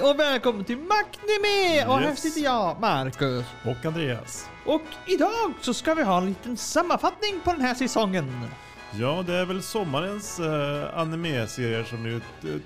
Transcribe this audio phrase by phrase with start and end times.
[0.00, 1.86] Hej och välkommen till Macnime!
[1.86, 2.20] Och här Yes.
[2.22, 3.44] sitter jag, Marcus.
[3.64, 4.48] Och Andreas.
[4.66, 8.46] Och idag så ska vi ha en liten sammanfattning på den här säsongen.
[8.92, 12.20] Ja, det är väl sommarens uh, anime-serier som ni eh,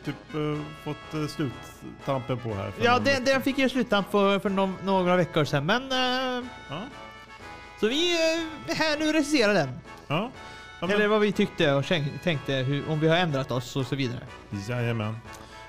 [0.04, 2.70] typ eh, fått uh, sluttampen på här.
[2.70, 3.32] för Ja, någon den, vecka.
[3.32, 5.82] den fick jag sluta för, för no några veckor sedan, men...
[5.92, 6.80] eh, Ja,
[7.80, 9.68] så vi uh, är här nu och recenserar den.
[10.06, 10.30] ja.
[10.80, 13.76] ja Eller men, vad vi tyckte och känk- tänkte, hur, om vi har ändrat oss
[13.76, 14.20] och så vidare.
[14.68, 15.16] jajamän.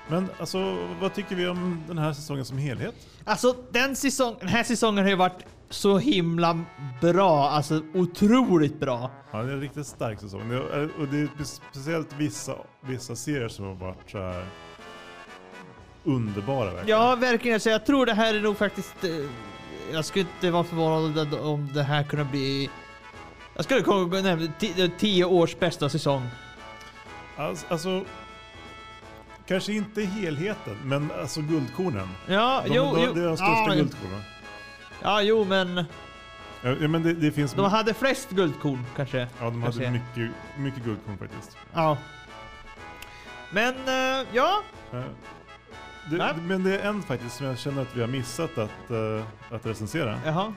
[0.08, 2.94] Men alltså, vad tycker vi om den här säsongen som helhet?
[3.24, 6.60] Alltså, den, säsong, den här säsongen har ju varit så himla
[7.00, 7.48] bra.
[7.50, 9.10] Alltså, otroligt bra.
[9.32, 10.48] Ja, det är en riktigt stark säsong.
[10.48, 14.44] Det är, och det är speciellt vissa, vissa serier som har varit så här
[16.04, 17.00] underbara verkligen.
[17.00, 17.60] Ja, verkligen.
[17.60, 19.04] Så jag tror det här är nog faktiskt...
[19.04, 19.10] eh,
[19.92, 22.70] Jag skulle inte vara förvånad om det här kunde bli...
[23.54, 26.28] Jag skulle kunna nämna ti- tio års bästa säsong.
[27.36, 28.04] Alltså, alltså,
[29.46, 32.08] kanske inte helheten, men alltså guldkornen.
[32.26, 33.12] Ja, De, jo, de, jo.
[33.14, 34.20] det är de största ja, guldkornen.
[35.02, 35.84] ja, jo, men
[36.62, 37.52] Ja, men det, det finns...
[37.54, 39.18] de hade flest guldkorn kanske.
[39.18, 39.86] ja, de kanske.
[39.86, 41.56] hade mycket, mycket guldkorn faktiskt.
[41.74, 41.98] Ja.
[43.50, 44.62] Men, eh, ja.
[44.92, 45.00] Eh,
[46.10, 49.26] Det, men det är en faktiskt som jag känner att vi har missat att, eh,
[49.50, 50.20] att recensera.
[50.26, 50.52] Jaha.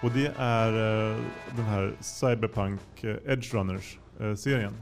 [0.00, 0.72] Och det är
[1.56, 2.80] den här Cyberpunk
[3.26, 3.98] Edge Runners
[4.36, 4.74] serien.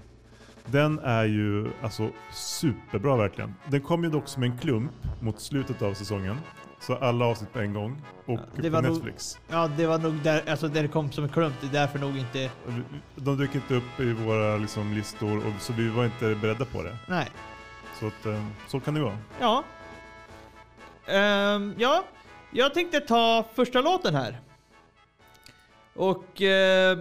[0.66, 3.54] Den är ju alltså superbra verkligen.
[3.66, 6.36] Den kom ju dock som en klump mot slutet av säsongen.
[6.80, 8.02] Så alla avsnitt på en gång.
[8.26, 9.38] Och Ja, på var nog- Netflix.
[9.48, 11.54] Ja, det var nog där, alltså där det kom som en klump.
[11.60, 12.50] Det är därför nog inte...
[13.16, 16.82] De dök inte upp i våra liksom, listor och, så vi var inte beredda på
[16.82, 16.96] det.
[17.08, 17.28] Nej.
[18.00, 19.18] Så, att, eh, så kan det vara.
[19.40, 19.64] Ja.
[21.06, 22.04] Ehm, ja,
[22.50, 24.40] jag tänkte ta första låten här.
[25.94, 26.98] Och eh,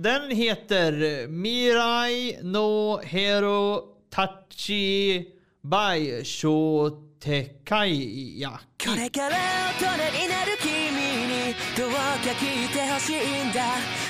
[0.00, 5.26] den heter Mirai no Hero Tachi
[5.64, 8.60] by Shotekaiya.
[8.78, 9.36] これから
[9.72, 9.86] 大人
[10.22, 11.96] になる君にどうか
[12.38, 13.18] 聞いてほしいん
[13.52, 13.60] だ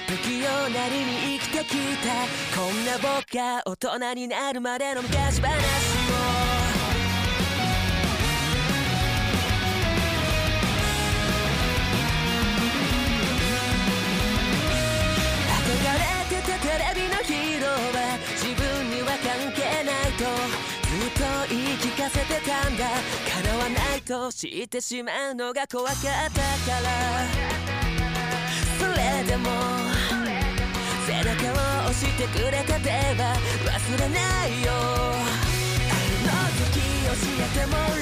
[0.06, 5.48] 不器用なりに生きてきたこんな僕が大人になるまでの昔話
[6.54, 6.57] を
[22.08, 22.84] 言い聞かせてたんだ。
[23.42, 26.08] 叶わないと知ってしまうのが怖かったか
[26.82, 26.88] ら。
[28.78, 29.50] それでも
[31.06, 33.36] 背中を押してくれた手は
[33.66, 34.72] 忘れないよ。
[34.72, 34.74] あ
[36.24, 36.32] の
[36.72, 37.92] 時教えてもらっ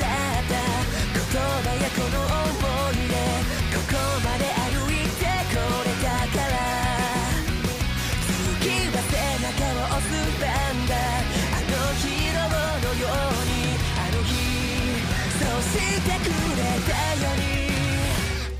[0.46, 0.54] た
[1.14, 2.62] 言葉やこの思
[2.92, 3.12] いで
[3.74, 5.22] ここまで歩いて
[5.52, 6.54] これたから。
[8.60, 10.04] 次は背中を押す
[10.40, 10.44] 番
[10.88, 11.35] だ。
[15.62, 17.46] してくれたように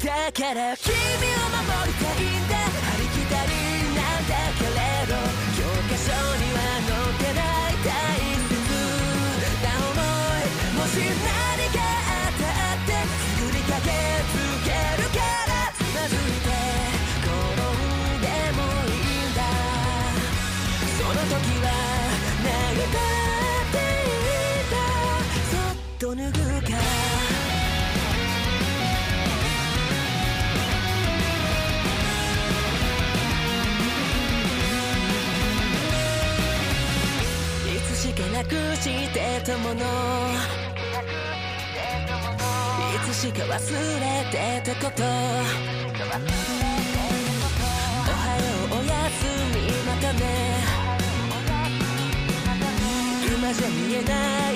[0.04, 3.52] だから君を守りたいんだありきたり
[3.94, 5.14] なんだけれど
[5.56, 7.90] 教科書には載ってない大
[8.26, 8.60] 切
[9.62, 11.45] な思いもしない
[39.66, 39.82] もの。
[42.94, 45.02] いつしか忘れてたこと。
[45.02, 45.04] お
[48.08, 49.20] はようおやす
[49.52, 50.22] みまたね
[53.26, 54.12] 今じゃ見えな
[54.52, 54.55] い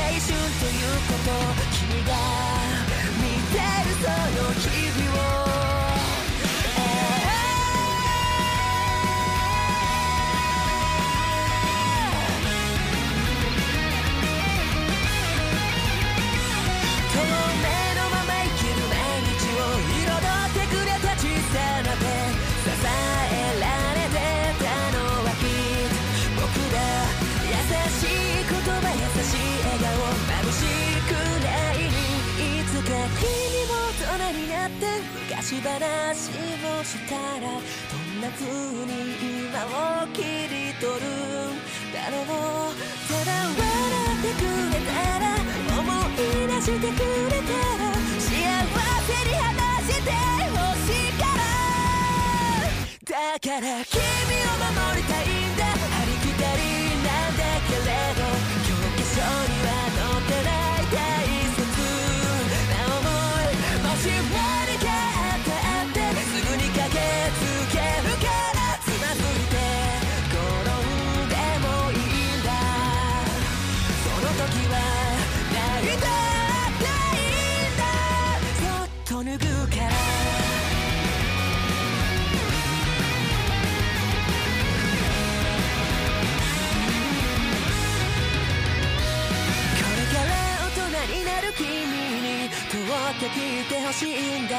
[0.00, 1.30] 春ということ
[1.76, 2.12] 君が
[3.20, 4.08] 見てるそ
[4.42, 4.89] の日
[34.70, 34.86] って
[35.28, 38.90] 昔話をしたらどんな風に
[39.48, 41.58] 今を切り取るん
[41.92, 42.78] だろう。
[43.08, 45.22] ただ笑ってくれたら
[45.78, 46.98] 思い出してく
[47.30, 49.48] れたら幸せに話
[49.92, 50.08] して
[50.54, 51.42] ほしいから。
[53.04, 55.59] だから君を守りたいんだ。
[93.09, 94.55] って聞いてほしいんだ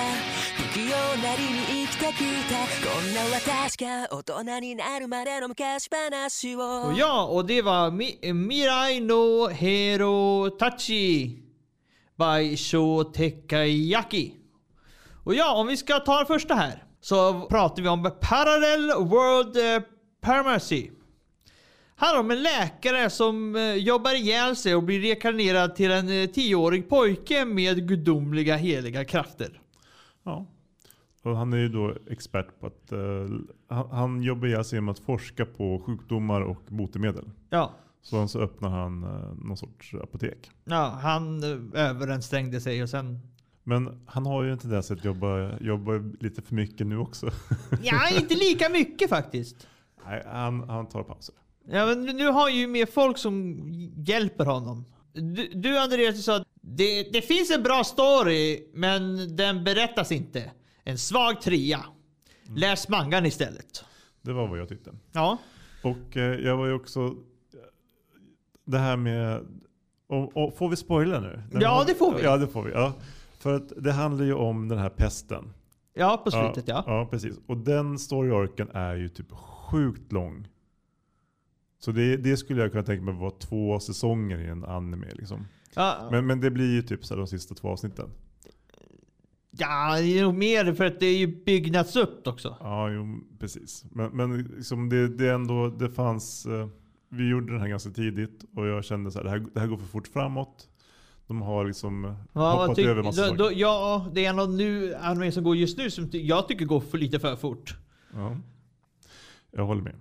[0.56, 11.42] 不器用なりに生きてきたこんな私が大人になるまでの昔話を Ja, och det var Mi Mirai no Hero Tachi
[12.18, 14.34] by Sho Tekayaki.
[15.24, 19.56] Och ja, om vi ska ta den första här så pratar vi om Parallel World
[19.56, 19.82] eh,
[20.20, 20.90] Permanency.
[22.01, 26.27] Handlar om en läkare som eh, jobbar ihjäl sig och blir rekarnerad till en eh,
[26.29, 29.61] tioårig pojke med gudomliga heliga krafter.
[30.23, 30.45] Ja.
[31.23, 32.91] Och han är ju då expert på att...
[32.91, 32.99] eh,
[33.67, 37.29] han, han jobbar ihjäl sig med att forska på sjukdomar och botemedel.
[37.49, 40.51] Ja, Så, så öppnar han uh, någon sorts apotek.
[40.63, 43.19] ja han eh, överansträngde sig och sen...
[43.63, 47.29] Men han har ju en tendens att jobba, jobba lite för mycket nu också.
[47.81, 49.67] Ja, inte lika mycket faktiskt.
[50.05, 51.35] Nej, han, han tar pauser.
[51.73, 53.57] Ja, men nu har ju mer folk som
[53.95, 54.85] hjälper honom.
[55.13, 60.51] Du, du Andreas, sa att det, det finns en bra story, men den berättas inte.
[60.83, 61.79] En svag trea.
[62.55, 63.85] Läs mangan istället.
[64.21, 64.91] Det var vad jag tyckte.
[65.11, 65.37] Ja.
[65.83, 67.15] Och eh, jag var ju också...
[68.65, 69.45] Det här med...
[70.07, 71.43] Och, och, får vi spoila nu?
[71.51, 72.23] Den Ja, har- det får vi.
[72.23, 72.71] Ja, det får vi.
[72.71, 72.93] Ja.
[73.39, 75.53] För att det handlar ju om den här pesten.
[75.93, 76.83] Ja, på slutet ja.
[76.87, 77.35] Ja, precis.
[77.47, 80.47] Och den story-arken är ju typ sjukt lång.
[81.83, 85.07] Så det, det skulle jag kunna tänka mig vara två säsonger i en anime.
[85.13, 85.47] Liksom.
[85.75, 88.09] Ja, Men, men det blir ju typ så de sista två avsnitten.
[89.51, 92.57] ja, det är nog mer för att det är ju byggnats upp också.
[92.59, 93.85] Ja, jo, precis.
[93.91, 96.45] Men, men liksom det, det ändå, det fanns...
[96.45, 96.67] eh,
[97.09, 99.67] Vi gjorde den här ganska tidigt och jag kände så här, det här, det här
[99.67, 100.67] går för fort framåt.
[101.27, 103.43] De har liksom Ja, hoppat tyck- över massa då, saker.
[103.43, 106.65] då, ja, det är en av nu, anime som går just nu som jag tycker
[106.65, 107.75] går för lite för fort.
[108.13, 108.37] Ja.
[109.51, 109.95] Jag håller med.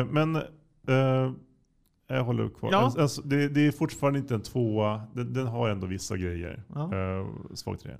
[0.00, 0.42] Eh, Men
[0.88, 1.32] eh,
[2.06, 2.72] jag håller kvar.
[2.72, 2.78] Ja.
[2.78, 5.02] Alltså, Alltså, det, det är fortfarande inte en tvåa.
[5.14, 6.62] Den, den har ändå vissa grejer.
[6.74, 6.94] Ja.
[6.96, 7.98] Eh, svag trea.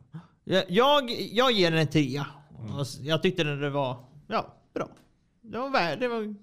[0.69, 2.27] Jag, jag, ger den en trea.
[2.59, 2.81] Mm.
[2.81, 3.97] S- Jag tyckte den det var
[4.27, 4.89] ja, bra.
[5.41, 6.35] Det var värd, det var,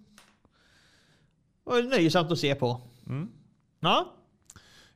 [1.63, 2.81] var nöjsamt att se på.
[3.07, 3.29] Mm.
[3.79, 4.13] Ja,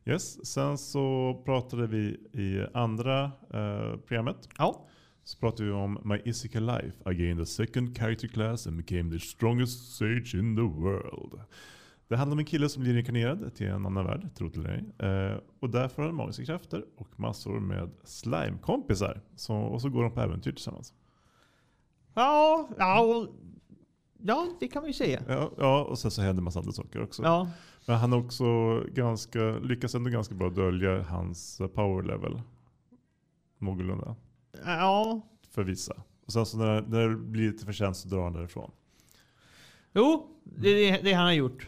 [0.05, 0.45] Yes.
[0.47, 2.01] Sen så pratade vi
[2.33, 3.23] i andra
[3.53, 4.49] eh, programmet.
[4.57, 4.85] ja.
[5.23, 7.11] Så pratade vi om My Isekai Life.
[7.11, 11.39] I gained the second character class and became the strongest sage in the world.
[12.07, 14.83] Det handlar om en kille som blir reinkarnerad till en annan värld, tro till ej.
[14.99, 19.21] Eh, och där får han magiska krafter och massor med slime-kompisar.
[19.35, 20.93] Så, och så går de på äventyr tillsammans.
[22.13, 23.27] Ja, ja,
[24.17, 25.23] ja, det kan man ju säga.
[25.27, 27.23] Ja, ja och sen så händer massa andra saker också.
[27.23, 27.49] Ja,
[27.87, 28.45] Men han också
[28.79, 32.41] ganska, lyckas ändå ganska bra dölja hans power level.
[33.57, 34.15] Någorlunda.
[34.65, 35.21] Ja.
[35.49, 35.93] För vissa.
[36.25, 38.71] Och sen så när, när det blir lite för sent så drar han därifrån.
[39.93, 41.67] Jo, det är det, det han har gjort.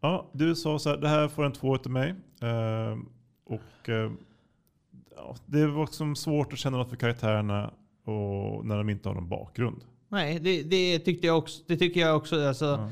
[0.00, 2.14] Ja, du sa så här, det här får en två utav mig.
[2.42, 2.98] Eh,
[3.44, 4.12] och eh,
[5.16, 7.74] ja, det var också svårt att känna något för karaktärerna
[8.04, 9.84] och när de inte har någon bakgrund.
[10.08, 11.62] Nej, det, det tyckte jag också.
[11.66, 12.48] Det tycker jag också.
[12.48, 12.90] Alltså, Ja.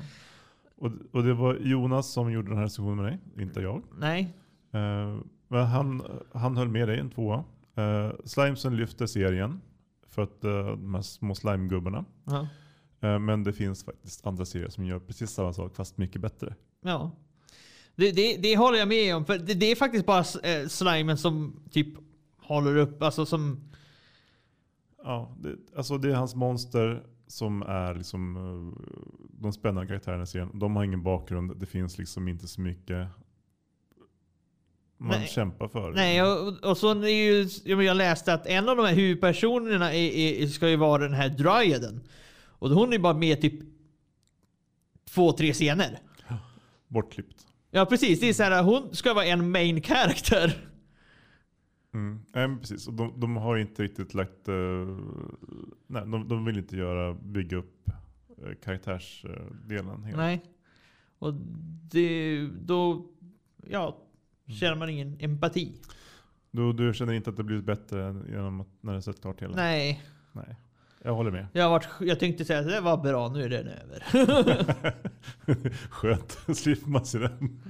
[0.76, 3.82] Och, och det var Jonas som gjorde den här sessionen med dig, inte jag.
[3.98, 4.34] Nej.
[4.72, 5.16] Eh,
[5.48, 7.44] men han, han höll med dig en tvåa.
[7.78, 9.60] Uh, Slimesen lyfter serien
[10.14, 12.04] för att eh, de här små slimegubbarna.
[12.24, 12.48] Ja.
[13.00, 16.54] Eh, men det finns faktiskt andra serier som gör precis samma sak fast mycket bättre.
[16.80, 17.10] ja.
[17.96, 19.24] Det, det, det håller jag med om.
[19.24, 21.88] För det, det är faktiskt bara eh, slimen som typ
[22.38, 23.02] håller upp.
[23.02, 23.60] Alltså som...
[25.04, 28.74] Ja, det, alltså det är hans monster som är liksom
[29.30, 30.50] de spännande karaktärerna i serien.
[30.54, 31.56] De har ingen bakgrund.
[31.56, 33.08] Det finns liksom inte så mycket
[34.98, 35.28] man Nej.
[35.28, 35.92] kämpar för.
[35.92, 40.10] Nej, och, och så är ju, jag läste att en av de här huvudpersonerna är,
[40.42, 42.00] är, ska ju vara den här dryaden.
[42.46, 43.54] Och hon är bara med typ
[45.10, 45.98] två, tre scener.
[46.88, 47.46] Bortklippt.
[47.70, 50.70] Ja precis, det är så här, hon ska vara en main character.
[51.94, 52.20] Mm.
[52.34, 52.88] Nej, precis.
[52.88, 54.48] Och de, de har inte riktigt lagt...
[54.48, 54.54] eh,
[55.86, 57.90] nej, de, de vill inte göra, bygga upp
[58.42, 60.04] uh, karaktärsdelen.
[60.04, 60.16] helt.
[60.16, 60.42] Nej.
[61.18, 61.34] Och
[61.90, 63.06] det, då,
[63.66, 64.03] ja,
[64.48, 65.72] känner man ingen empati.
[66.50, 69.56] Du, du känner inte att det blivit bättre genom att när du sett klart hela?
[69.56, 70.02] Nej.
[70.32, 70.56] Nej.
[71.06, 71.46] Jag håller med.
[71.52, 74.04] Jag, varit, jag tänkte säga att det var bra, nu är den över.
[75.90, 76.38] Skönt.
[76.56, 77.38] Slipper man se den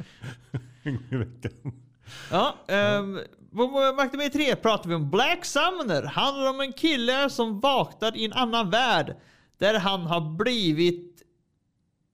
[0.83, 1.73] en gång i veckan.
[2.31, 2.55] Ja,
[2.99, 3.21] um,
[3.53, 6.03] på Maktome 3 pratar vi om Black Summoner.
[6.03, 9.17] Handlar om en kille som vaknar i en annan värld.
[9.59, 11.23] Där han har blivit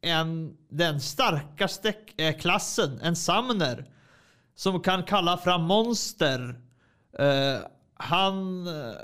[0.00, 3.84] en, den starkaste eh, klassen, en summoner.
[4.60, 6.60] Som kan kalla fram monster.
[7.18, 7.58] Eh,
[7.94, 8.94] han eh,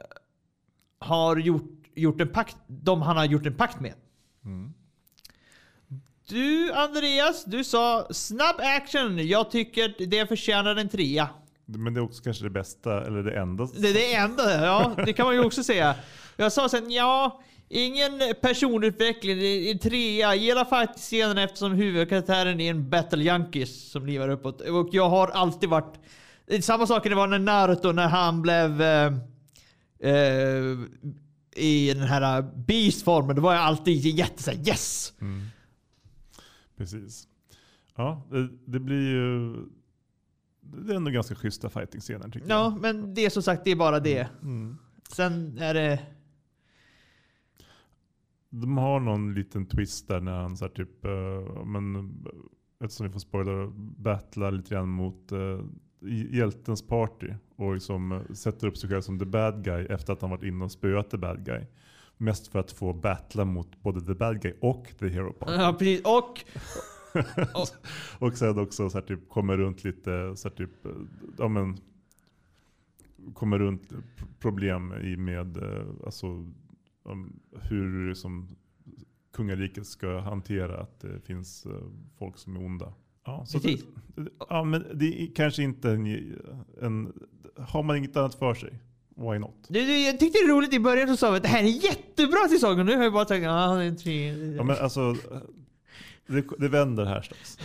[0.98, 3.94] har gjort, gjort en pakt, de han har gjort en pakt med.
[6.28, 9.28] Du Andreas, du sa snabb action.
[9.28, 11.28] Jag tycker det förtjänar en trea.
[11.64, 13.68] Men det är också kanske det bästa, eller det enda.
[13.80, 14.92] Det är det enda, ja.
[15.04, 15.94] Det kan man ju också säga.
[16.36, 19.68] Jag sa sen, ja, ingen personutveckling.
[19.70, 20.34] En trea.
[20.34, 24.60] Jag gillar faktiskt scenen eftersom huvudkaraktären är en battle junkies som livar uppåt.
[24.60, 25.94] Och jag har alltid varit...
[26.60, 28.82] Samma sak det var när Naruto, när han blev...
[28.82, 29.12] Eh,
[30.00, 30.76] eh,
[31.56, 33.36] I den här beast-formen.
[33.36, 35.12] Då var jag alltid jätte så här, yes!
[36.76, 37.28] Precis.
[37.96, 39.54] Ja, det, det blir ju...
[40.60, 42.58] Det är ändå ganska schyssta fighting-scener tycker jag.
[42.58, 44.28] Ja, men det är som sagt, det är bara det.
[44.42, 44.78] Mm.
[45.12, 45.98] Sen är det...
[48.60, 52.12] De har någon liten twist där när han så här typ, uh, men,
[52.80, 55.60] eftersom vi får spoila, battlar lite grann mot uh,
[56.30, 57.26] hjältens party.
[57.56, 60.42] Och liksom eh, sätter upp sig själv som the bad guy efter att han varit
[60.42, 61.60] inne och spöat the bad guy.
[62.16, 65.52] Mest för att få battla mot både the bad guy och the hero party.
[65.52, 66.02] Ja, precis.
[66.04, 66.40] Och...
[68.18, 70.70] Och sen också så här typ kommer runt lite, så här typ,
[71.38, 71.76] ja men,
[73.34, 73.92] kommer runt
[74.38, 75.58] problem i med
[76.04, 76.46] alltså,
[77.06, 78.56] om hur som
[79.32, 81.72] kungariket ska hantera att det finns eh,
[82.18, 82.92] folk som är onda.
[83.24, 83.80] Ja, så det,
[84.48, 86.06] ja men det är kanske inte en,
[86.82, 87.12] en,
[87.56, 88.78] har man inget annat för sig,
[89.16, 89.66] why not?
[89.68, 91.62] Du, du, jag tyckte det var roligt i början så sa vi att det här
[91.62, 94.28] är jättebra säsong och nu har jag bara tänkt ja det är en tre.
[94.56, 95.16] Ja, men alltså,
[96.26, 97.58] det, det vänder här strax.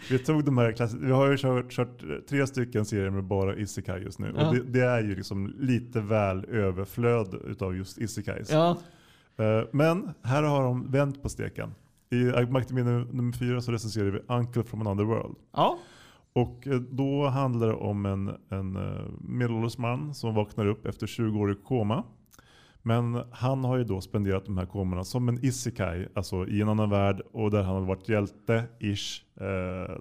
[0.10, 3.56] vi tog de här klass, Vi har ju kört, kört tre stycken serier med bara
[3.56, 4.34] isekai just nu.
[4.36, 4.48] Ja.
[4.48, 8.50] Och det, det är ju liksom lite väl överflöd utav just isekais.
[8.50, 8.76] Ja.
[9.36, 11.74] Eh, Men här har de vänt på steken.
[12.10, 15.36] I Magdalena nummer fyra så recenserar vi Uncle from another world.
[15.52, 15.78] Ja.
[16.32, 21.06] Och eh, då handlar det om en, en eh, medelålders man som vaknar upp efter
[21.06, 22.04] 20 år i koma.
[22.82, 26.68] Men han har ju då spenderat de här komorna som en isekai, alltså i en
[26.68, 29.22] annan värld och där han har varit hjälte-ish.
[29.40, 29.96] Eh,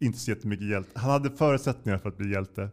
[0.00, 0.90] inte så jättemycket hjälte.
[0.94, 2.70] Han hade förutsättningar för att bli hjälte.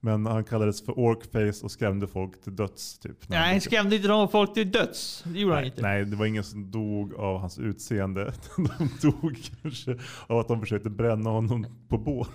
[0.00, 2.98] Men han kallades för orkface och skrämde folk till döds.
[2.98, 3.62] Typ, han Nej, upp.
[3.62, 5.24] skrämde inte de folk till döds?
[5.26, 5.82] Det gjorde han Nej, inte.
[5.82, 8.32] nej, det var ingen som dog av hans utseende.
[8.56, 12.26] De dog kanske av att de försökte bränna honom på bål.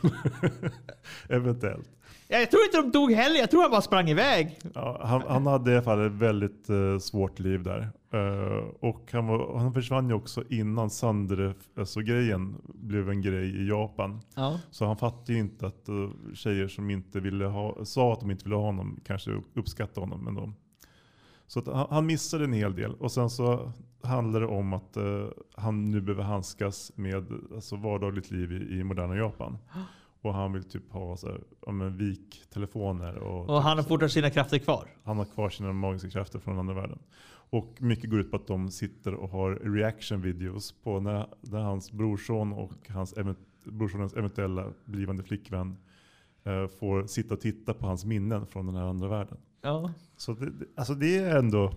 [1.30, 1.90] Eventuellt.
[2.32, 4.60] Ja, Jag tror inte de dog heller, jag tror han bara sprang iväg.
[4.74, 7.90] Ja, han, han hade i alla fall ett väldigt eh, svårt liv där.
[8.14, 13.62] Eh, och han, var, han försvann ju också innan Sandre, alltså grejen blev en grej
[13.62, 14.22] i Japan.
[14.36, 14.60] Ja.
[14.72, 18.32] Så han fattade ju inte att uh, tjejer som inte ville ha, sa att de
[18.32, 20.54] inte ville ha honom kanske uppskattade honom ändå.
[21.48, 22.94] Så att han, han missade en hel del.
[22.94, 23.72] Och sen så
[24.04, 28.84] handlar det om att eh, han nu behöver handskas med alltså, vardagligt liv i, i
[28.84, 29.58] moderna Japan.
[30.22, 33.16] Och han vill typ ha så här, ja, men vik-telefoner.
[33.16, 34.88] Och, Och han har typ, fortfarande sina krafter kvar.
[35.04, 37.00] han har kvar sina magiska krafter från andra världen.
[37.52, 41.60] Och mycket går ut på att de sitter och har reaction videos på när, när
[41.62, 43.14] hans brorson och hans
[43.64, 45.78] brorsonens eventuella blivande flickvän
[46.44, 49.38] eh, får sitta och titta på hans minnen från den här andra världen.
[49.62, 49.92] Ja.
[50.18, 51.74] Så det- alltså det är ändå,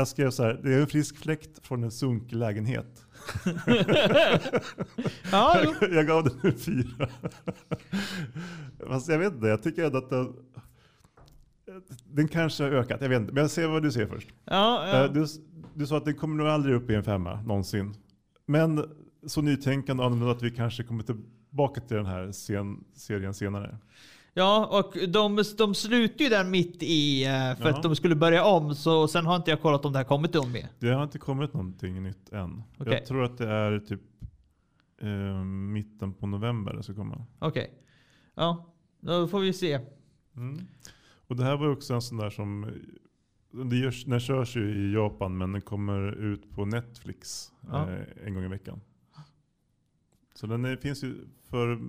[0.00, 3.06] jag skrev så här, det är en frisk fläkt från en sunkig lägenhet.
[5.32, 5.74] Ja, jo.
[5.90, 7.08] jag gav den en fyra.
[8.86, 10.32] Fast jag vet inte, jag tycker ändå att den,
[12.04, 13.00] den kanske har ökat.
[13.00, 14.28] Jag vet inte, men jag ser vad du säger först.
[14.44, 15.08] ja, Eh, ja.
[15.08, 15.26] Du,
[15.74, 17.94] du sa att den kommer nog aldrig upp i en femma någonsin.
[18.46, 18.84] Men
[19.26, 23.78] så nytänkande annorlunda att vi kanske kommer tillbaka till den här sen, serien senare.
[24.34, 27.76] Ja och de, de slutade ju där mitt i eh, för Ja.
[27.76, 28.74] att de skulle börja om.
[28.74, 30.68] Så sen har inte jag kollat om det har kommit om med.
[30.78, 32.62] Det har inte kommit någonting nytt än.
[32.78, 32.92] Okej.
[32.92, 34.00] Jag tror att det är typ
[35.02, 37.26] eh, mitten på november det ska komma.
[37.38, 37.70] Okej.
[38.34, 39.80] Ja, då får vi se.
[40.36, 40.66] Mm.
[41.26, 42.70] Och det här var ju också en sån där som
[43.70, 47.90] det görs, den körs ju i Japan men den kommer ut på Netflix Ja.
[47.90, 48.80] eh, en gång i veckan.
[50.40, 51.80] Så den är, finns ju för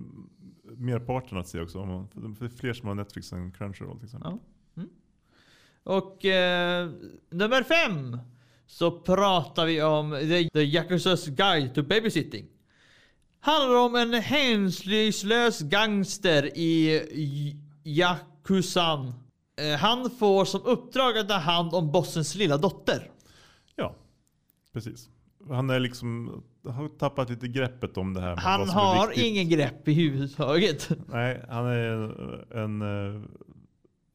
[0.76, 1.84] merparten att se också.
[1.84, 4.38] Man, för fler som har Netflix än Crunchyroll till exempel.
[4.74, 4.82] Ja.
[5.82, 6.90] Och eh,
[7.30, 8.18] nummer fem
[8.66, 12.46] så pratar vi om The, the Yakuzas Guide to Babysitting.
[13.40, 17.56] Handlar om en hänsynslös gangster i
[18.44, 19.14] Kusan.
[19.56, 23.10] Eh, han får som uppdrag att ta hand om bossens lilla dotter.
[23.76, 23.96] Ja,
[24.72, 25.08] precis.
[25.48, 28.36] Han är liksom, har tappat lite greppet om det här.
[28.36, 30.88] Han har ingen grepp i huvudtaget.
[31.06, 32.82] Nej, han är en...
[32.82, 33.22] eh,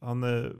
[0.00, 0.52] Han är,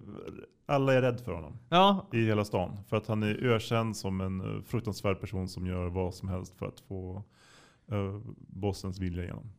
[0.67, 2.77] alla är rädd för honom Ja, i hela stan.
[2.89, 6.59] För att han är ökänd som en eh, fruktansvärd person som gör vad som helst
[6.59, 7.25] för att få
[7.93, 9.51] uh, bossens vilja igenom.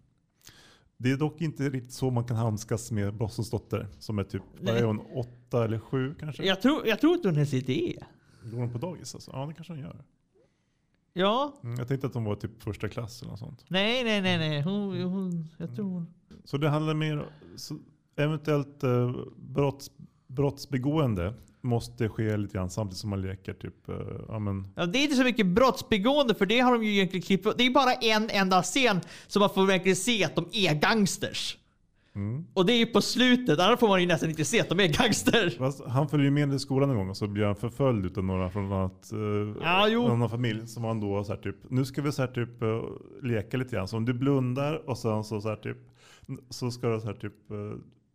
[0.98, 3.88] Det är dock inte riktigt så man kan handskas med bossens dotter.
[4.00, 6.45] Som är typ, vad är hon, åtta eller sju kanske?
[6.45, 7.95] jag tror, jag tror inte hon ens är det.
[8.51, 9.31] Går hon på dagis alltså?
[9.33, 10.03] Ja, det kanske hon gör.
[11.19, 13.65] Ja, Mm, jag tänkte att hon var typ första klass eller något sånt.
[13.67, 14.61] nej, nej, nej, nej.
[14.61, 16.07] Hon, hon, jag tror hon...
[16.43, 17.77] Så det handlar mer så
[18.17, 19.91] eventuellt eh, brotts,
[20.27, 23.95] brottsbegående måste ske lite grann samtidigt som man leker typ, eh,
[24.27, 27.21] ja men, Ja, det är inte så mycket brottsbegående för det har de ju egentligen
[27.23, 27.47] klippt.
[27.57, 31.57] Det är bara en enda scen som man får verkligen se att de är gangsters.
[32.15, 32.45] Mm.
[32.53, 34.79] Och det är ju på slutet, annars får man ju nästan inte se att de
[34.79, 35.57] är gangsters.
[35.57, 38.23] Fast han följer ju med i skolan en gång och så blir han förföljd utav
[38.23, 40.05] några från annat, eh, Ja, jo.
[40.05, 40.67] en annan familj.
[40.67, 42.81] Som han då så här, typ, nu ska vi så här, typ eh,
[43.21, 43.87] leka lite grann.
[43.87, 45.77] Så om du blundar och sen så, så här, typ,
[46.49, 47.57] så ska du så här, typ, eh,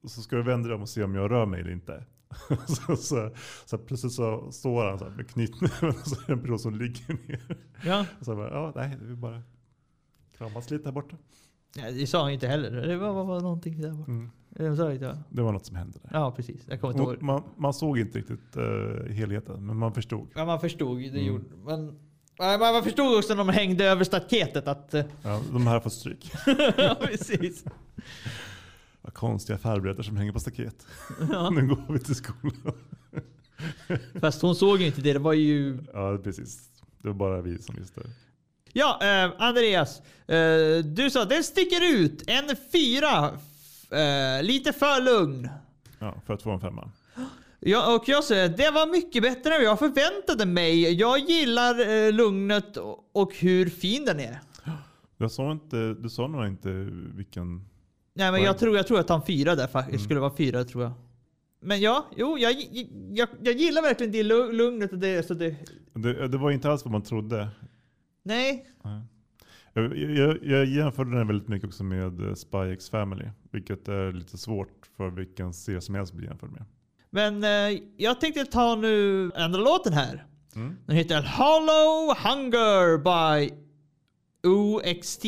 [0.09, 2.05] så ska du vända dig om och se om jag rör mig eller inte.
[2.67, 3.31] så, så,
[3.65, 6.59] så plötsligt så står han så här med knytnäven och så är det en person
[6.59, 7.57] som ligger ner.
[7.85, 8.07] Ja.
[8.19, 9.43] Och så bara, ja nej, det är bara
[10.39, 11.17] kramas lite här borta.
[11.77, 12.71] Ja, det sa han inte heller.
[12.71, 14.11] Det var, var, var någonting där borta.
[14.11, 14.31] Mm.
[14.51, 15.07] Det sa inte.
[15.07, 15.19] va?
[15.31, 16.11] Det var något som hände där.
[16.13, 16.61] Ja, precis.
[16.69, 17.23] Jag kommer inte ihåg.
[17.23, 20.29] man, man såg inte riktigt uh, helheten, men man förstod.
[20.35, 20.99] Ja, man förstod.
[20.99, 21.25] Det Mm.
[21.27, 21.85] gjorde men,
[22.39, 24.95] man man förstod också när de hängde över staketet att...
[24.95, 26.33] eh, Ja, de här har fått stryk.
[26.77, 27.65] ja, precis.
[29.03, 30.87] Vad konstiga farbröder som hänger på staket.
[31.33, 31.51] Ja.
[31.55, 32.75] nu går vi till skolan.
[34.21, 35.13] Fast hon såg ju inte det.
[35.13, 35.79] Det var ju...
[35.93, 36.69] Ja, precis.
[37.03, 38.01] Det var bara vi som visste.
[38.77, 40.03] Ja, eh, Andreas.
[40.27, 42.25] Eh, du sa den sticker ut.
[42.27, 43.31] En fyra.
[43.91, 45.49] Eh, lite för lugn.
[45.99, 46.91] Ja, för att få en femma.
[47.61, 50.93] Ja, och jag säger det var mycket bättre än jag förväntade mig.
[50.95, 52.77] Jag gillar eh, lugnet
[53.13, 54.39] och, hur fin den är.
[55.19, 56.69] Jag sa inte, du sa nog inte
[57.15, 57.65] vilken...
[58.15, 60.05] Nej, men jag tror, jag tror att han fyra där faktiskt Mm.
[60.05, 60.93] skulle vara fyra tror jag.
[61.61, 62.53] Men ja, jo, jag,
[63.13, 65.27] jag, jag gillar verkligen det lu- lugnet och det.
[65.27, 65.57] Så det
[65.95, 67.49] Det, det var inte alls vad man trodde.
[68.25, 69.03] Nej, Nej.
[69.73, 73.25] Jag, jag, jag jämförde den väldigt mycket också med eh, Spy X Family.
[73.53, 76.65] Vilket är lite svårt för vilken serie som helst att bli jämförd med.
[77.11, 80.27] men eh, jag tänkte ta nu andra låten här.
[80.57, 80.77] Mm.
[80.87, 83.55] Den heter Hollow Hunger by
[84.49, 85.25] OXT.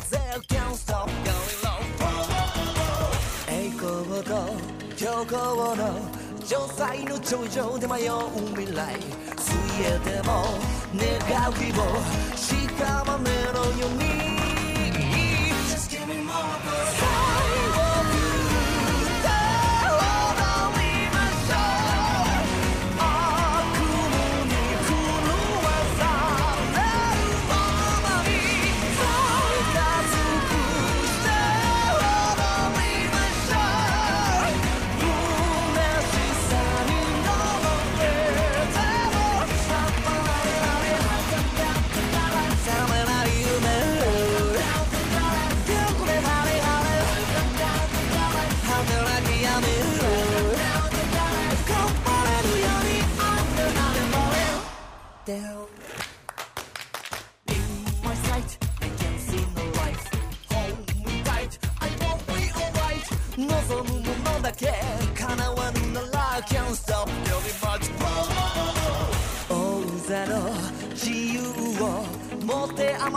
[0.00, 1.80] くともなぜ Can't stop going low
[3.48, 4.30] 栄光と
[4.96, 5.80] 強行の
[6.44, 8.18] 城塞の頂上で迷う
[8.56, 8.96] 未来
[9.36, 10.44] ついえでも
[10.96, 11.82] 願う希望
[12.36, 14.19] しかまねのように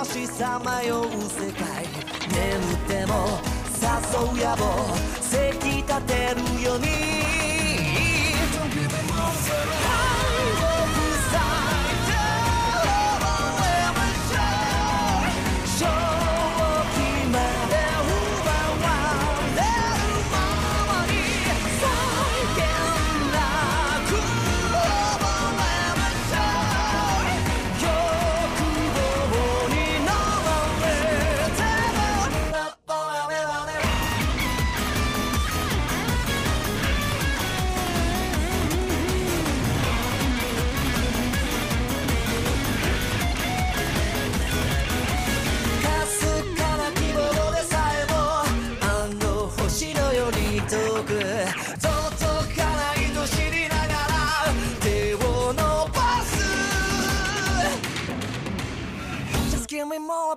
[0.03, 1.85] 持て余しさまよう世界
[2.27, 3.39] 眠っても
[3.81, 7.23] 誘う野望せき立てるように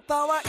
[0.07, 0.46] power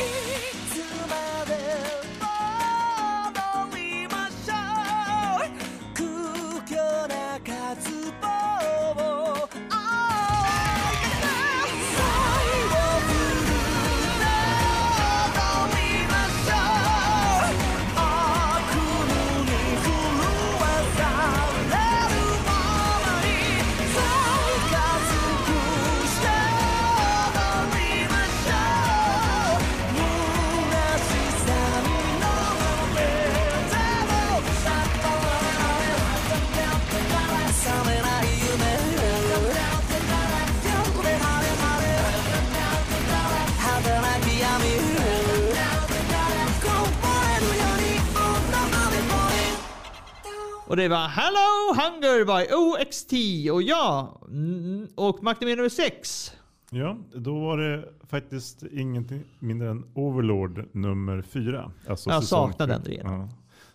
[50.88, 53.14] リ Och det var Hello Hunger by OXT
[53.54, 56.32] och ja, mm, och Makten nummer 6.
[56.72, 61.72] Ja, då var det faktiskt ingenting mindre än Overlord nummer fyra.
[61.88, 63.20] Alltså Jag saknar den redan.
[63.20, 63.30] Ja,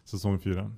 [0.05, 0.71] säsong fyra.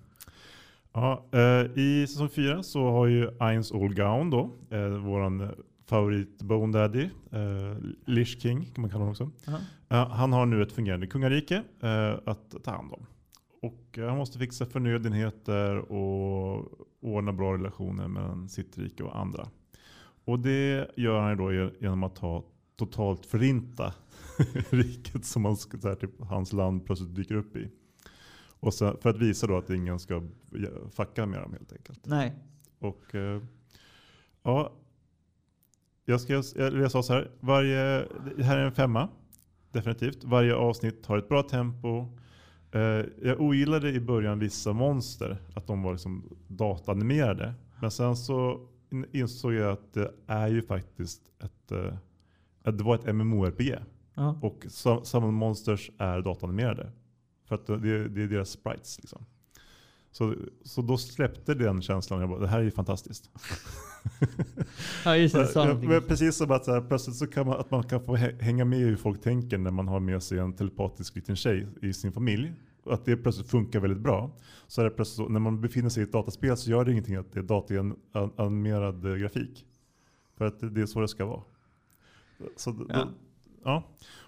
[0.93, 5.51] Ja, eh, I säsong fyra så har ju Eins Olgaun då, eh, våran
[5.87, 9.31] favorit Bone Daddy, eh, Lish King kan man kalla honom också.
[9.47, 9.59] Ja.
[9.97, 13.07] Eh, han har nu ett fungerande kungarike eh, att ta hand om.
[13.65, 16.67] Och han måste fixa förnödenheter och
[17.01, 19.49] ordna bra relationer mellan sitt rike och andra.
[20.25, 22.45] Och det gör han då ge- genom att ta
[22.77, 23.95] totalt förinta
[24.71, 27.71] riket som han, så här, typ, hans land plötsligt dyker upp i.
[28.61, 30.23] Och så, för att visa då att ingen ska
[30.91, 32.07] fucka med dem helt enkelt.
[32.07, 32.35] Nej.
[32.79, 33.43] Och eh,
[34.43, 34.73] ja,
[36.05, 39.09] jag, ska, jag, jag sa så här, varje, det här är en femma.
[39.73, 40.25] Definitivt.
[40.25, 42.07] Varje avsnitt har ett bra tempo.
[42.75, 47.55] Eh, jag ogillade i början vissa monster, att de var liksom datanimerade.
[47.81, 51.95] Men sen så in- insåg jag att det är ju faktiskt ett, eh,
[52.65, 53.79] att det var ett MMORPG.
[54.15, 54.39] Ja.
[54.43, 54.67] Och
[55.05, 56.93] Summon Monsters är datanimerade.
[57.49, 58.99] För att det, det är deras sprites.
[59.01, 59.25] Liksom.
[60.11, 60.35] Så,
[60.65, 62.21] så då släppte den känslan.
[62.21, 63.31] Jag bara, det här är ju fantastiskt.
[65.05, 65.51] Ja, just det.
[65.55, 68.43] Ja, precis som att så här, plötsligt så kan man, att man kan få hä-
[68.43, 71.67] hänga med i hur folk tänker när man har med sig en telepatisk liten tjej
[71.83, 72.53] i sin familj.
[72.87, 74.31] Att det plötsligt funkar väldigt bra.
[74.67, 76.93] Så är det plötsligt så, när man befinner sig i ett dataspel så gör det
[76.93, 79.67] ingenting att det är datoranimerad eh, grafik.
[80.39, 81.43] För att det, är så det ska vara.
[82.57, 82.95] Så, Ja.
[82.95, 83.09] Då,
[83.65, 83.83] ja.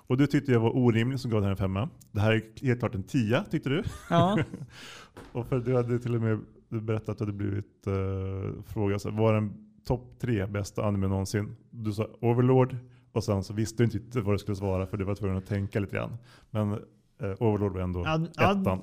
[0.08, 1.88] Och du tyckte jag var orimlig som gav den en femma.
[2.12, 3.82] Det här är helt klart en tia tyckte du.
[4.10, 4.38] Ja.
[5.32, 9.10] Och för du hade till och med berättat att du hade blivit uh, frågad, så
[9.10, 11.56] här, var den topp tre bästa anime någonsin?
[11.70, 12.76] Du sa Overlord
[13.12, 15.46] och sen så visste du inte vad du skulle svara för du var tvungen att
[15.46, 16.16] tänka lite grann.
[16.50, 16.72] Men
[17.18, 18.52] eh, Overlord var ändå ja.
[18.52, 18.80] ettan.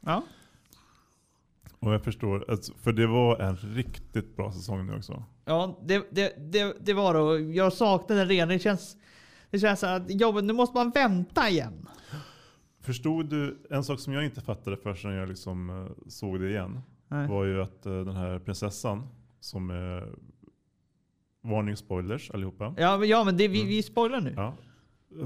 [0.00, 0.22] ja.
[1.78, 5.24] Och jag förstår, alltså, för det var en riktigt bra säsong nu också.
[5.44, 7.52] Ja, det, det, det, det var det.
[7.52, 8.48] Jag saknade den redan.
[8.48, 8.96] Det känns,
[9.50, 11.88] det känns att jobbet, nu måste man vänta igen.
[12.80, 16.50] Förstod du, en sak som jag inte fattade först när jag liksom, eh, såg det
[16.50, 17.28] igen, Nej.
[17.28, 19.08] var ju att eh, den här prinsessan
[19.40, 20.08] som är
[21.44, 22.74] varning spoilers allihopa.
[22.76, 23.68] Ja, men, ja, men det, vi, Mm.
[23.68, 24.32] vi spoilar nu.
[24.36, 24.54] Ja,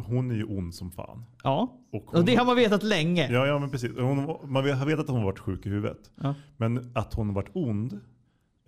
[0.07, 1.25] hon är ju ond som fan.
[1.43, 1.79] Ja.
[1.93, 3.33] Och, hon, Och det har man vetat länge.
[3.33, 3.91] Ja, ja men precis.
[3.99, 6.11] Hon, man vet- har vetat att hon varit sjuk i huvudet.
[6.23, 6.35] Ja.
[6.57, 8.01] Men att hon varit ond,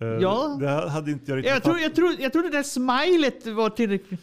[0.01, 0.57] eh, Ja.
[0.59, 3.69] det hade inte jag riktigt Jag tror, jag, tror, jag tror det där smilet var
[3.69, 4.21] tillräckligt.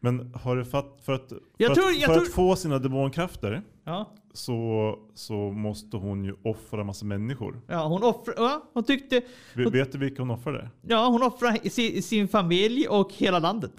[0.00, 2.78] Men har du fatt, för att, för, att, tror- jag för tror- att få sina
[2.78, 4.10] demonkrafter Ja.
[4.32, 7.60] så, så måste hon ju offra massa människor.
[7.66, 9.22] Ja, hon offrade, ja, hon tyckte,
[9.54, 10.70] Hon- Vet du vilka hon offrade?
[10.82, 13.72] ja hon offrade sin, sin familj och hela landet.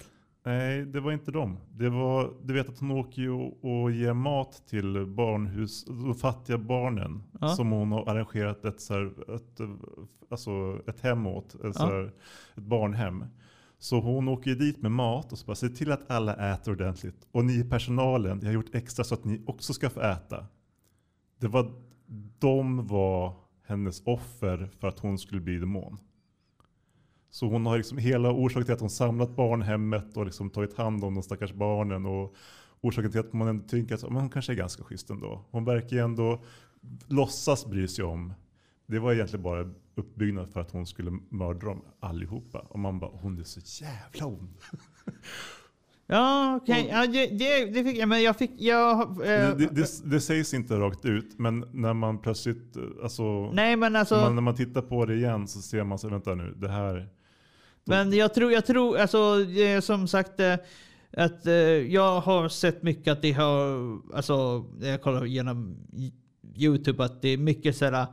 [0.44, 1.56] Nej, det var inte dem.
[1.70, 6.14] Det var, du vet att hon åker ju och, och ger mat till barnhus, de
[6.14, 7.22] fattiga barnen.
[7.40, 7.48] Ja.
[7.48, 9.60] Som hon har arrangerat ett, så här, ett,
[10.30, 10.50] alltså
[10.86, 11.54] ett hem åt.
[11.54, 11.86] Ett, så Ja.
[11.86, 12.12] här,
[12.56, 13.24] ett barnhem.
[13.82, 16.72] Så hon åker ju dit med mat och så bara se till att alla äter
[16.72, 17.26] ordentligt.
[17.32, 20.46] Och ni i personalen, jag har gjort extra så att ni också ska få äta.
[21.38, 21.72] Det var,
[22.38, 23.34] de var
[23.66, 25.98] hennes offer för att hon skulle bli demon.
[27.30, 31.04] Så hon har liksom hela orsaken till att hon samlat barnhemmet och liksom tagit hand
[31.04, 32.06] om de stackars barnen.
[32.06, 32.34] Och
[32.80, 35.44] orsaken till att man ändå tänker att men hon kanske är ganska schysst ändå.
[35.50, 36.42] Hon verkar ju ändå
[37.06, 38.32] låtsas bry sig om.
[38.90, 42.58] Det var egentligen bara uppbyggnad för att hon skulle mörda dem allihopa.
[42.58, 44.58] Och man bara, hon är så jävla ond.
[46.12, 46.88] Ja, okej.
[46.90, 48.08] Ja, det, det, det fick jag.
[48.08, 48.50] Men jag fick...
[48.58, 53.52] Jag, eh, Det, det, det, sägs inte rakt ut, men när man plötsligt, eh, alltså,
[53.52, 54.16] nej, men alltså...
[54.16, 56.68] när, man, när man tittar på det igen så ser man så vänta nu, det
[56.68, 57.08] här,
[57.84, 60.56] Men jag tror, jag tror alltså det är som sagt eh,
[61.12, 61.54] att eh,
[61.92, 65.76] jag har sett mycket att det har, alltså jag kollar genom
[66.56, 68.06] Youtube att det är mycket sådär,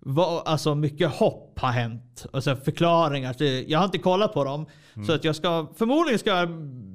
[0.00, 2.26] vad, alltså mycket hopp har hänt.
[2.32, 3.42] Alltså förklaringar.
[3.42, 4.66] Jag har inte kollat på dem.
[5.06, 6.48] Så att jag ska, förmodligen ska jag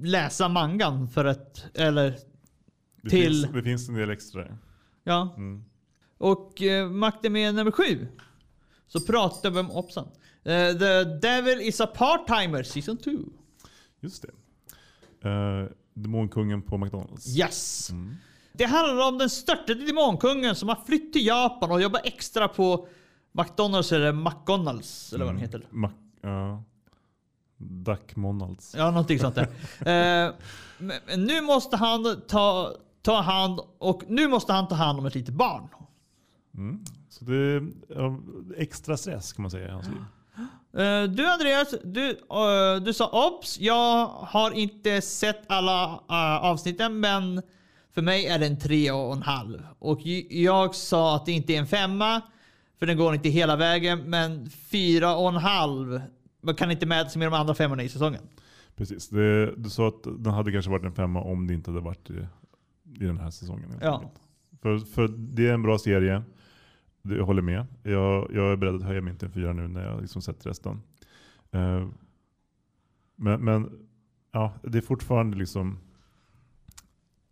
[0.06, 2.16] läsa mangan för att, eller
[3.02, 4.58] Det, Till- finns, det finns en del extra.
[5.04, 5.34] Ja.
[5.38, 5.66] Mm.
[6.18, 8.08] Och eh, makten med nummer sju.
[8.88, 10.08] Så pratar vi om hoppsan.
[10.44, 13.12] Eh, The Devil is a part-timer season 2.
[14.00, 14.26] Just
[15.22, 15.30] det.
[15.30, 17.38] Uh, Demonkungen på McDonalds.
[17.38, 17.90] Yes!
[17.92, 18.16] Mm.
[18.54, 22.88] Det handlar om den störtade demonkungen som har flytt till Japan och jobbar extra på
[23.32, 25.52] McDonalds eller McDonalds eller vad den Mm.
[25.52, 25.68] heter.
[25.70, 26.64] Mac, ja.
[27.58, 28.76] Duck Monalds.
[28.78, 29.48] Ja, någonting sånt där.
[30.28, 30.34] Eh,
[30.78, 35.16] men, nu måste han ta, ta hand och nu måste han ta hand om ett
[35.16, 35.68] litet barn.
[36.56, 36.84] Mm.
[37.10, 37.64] Så det är
[38.58, 39.98] extra stress kan man säga i hans liv.
[40.78, 43.60] Eh, du Andreas, du, eh, du sa obs.
[43.60, 47.42] Jag har inte sett alla uh, avsnitten men
[47.94, 49.64] för mig är den tre och en halv.
[49.80, 52.22] Och jag sa att det inte är en femma
[52.80, 54.00] för den går inte hela vägen.
[54.10, 56.02] Men fyra och en halv
[56.42, 58.22] man kan inte mäta sig med de andra femmorna i säsongen.
[58.76, 59.10] Precis.
[59.10, 62.10] Det, du sa att den hade kanske varit en femma om det inte hade varit
[62.10, 62.28] i,
[63.00, 63.80] i den här säsongen.
[63.82, 64.12] Ja.
[64.62, 66.24] För, för det är en bra serie.
[67.02, 67.66] Jag håller med.
[67.84, 70.46] Jag, jag är beredd att höja min till en fyra nu när jag liksom sett
[70.46, 70.82] resten.
[71.52, 71.88] Eh,
[73.16, 73.88] men men
[74.32, 75.80] ja, det är fortfarande liksom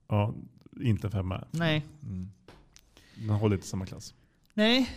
[0.08, 0.34] ja,
[0.80, 1.44] inte en femma.
[1.52, 1.86] Nej.
[2.04, 2.32] Mm.
[3.16, 4.14] Den håller inte samma klass.
[4.54, 4.90] Nej.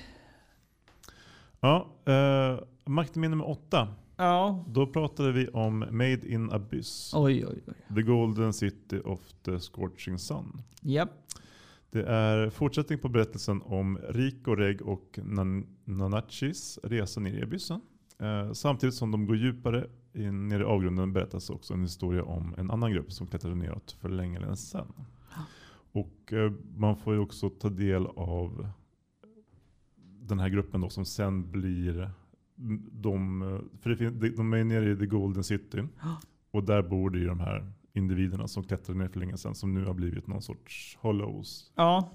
[1.61, 3.89] Ja, uh, Maktmin nummer åtta.
[4.17, 4.65] Ja.
[4.69, 7.13] Då pratade vi om Made in Abyss.
[7.15, 7.95] Oj, oj, oj.
[7.95, 10.63] The Golden City of the Scorching Sun.
[10.81, 11.11] Japp.
[11.91, 17.81] Det är fortsättning på berättelsen om Rico, Reg och Nan- Nanachis resa ner i abyssen.
[18.19, 22.55] Eh, samtidigt som de går djupare in ner i avgrunden berättas också en historia om
[22.59, 24.93] en annan grupp som klättrade neråt för länge sedan.
[25.94, 28.68] Och eh, man får ju också ta del av
[30.20, 32.11] den här gruppen då som sen blir
[32.92, 33.40] de,
[33.80, 35.83] för det fin- de- är nere i The Golden City.
[36.50, 39.74] Och där bor det ju de här individerna som klättrade ner för länge sedan som
[39.74, 42.11] nu har blivit någon sorts hollows Ja.